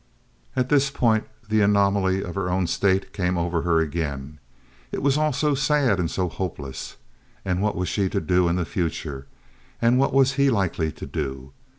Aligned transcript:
At 0.55 0.69
this 0.69 0.89
point 0.89 1.25
the 1.47 1.61
anomaly 1.61 2.23
of 2.23 2.33
her 2.33 2.49
own 2.49 2.65
state 2.65 3.13
came 3.13 3.37
over 3.37 3.61
her 3.61 3.79
again. 3.81 4.39
It 4.91 5.03
was 5.03 5.15
all 5.15 5.31
so 5.31 5.53
sad 5.53 5.99
and 5.99 6.09
so 6.09 6.27
hopeless. 6.27 6.95
And 7.45 7.61
what 7.61 7.75
was 7.75 7.87
she 7.87 8.09
to 8.09 8.19
do 8.19 8.47
in 8.47 8.55
the 8.55 8.65
future? 8.65 9.27
And 9.79 9.99
what 9.99 10.11
was 10.11 10.31
he 10.33 10.49
likely 10.49 10.91
to 10.91 11.05
do? 11.05 11.53